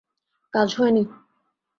[0.53, 1.03] কাজ হয় নি।